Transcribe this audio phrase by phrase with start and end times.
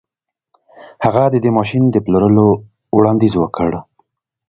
[1.03, 2.47] هغه د دې ماشين د پلورلو
[2.95, 3.71] وړانديز وکړ.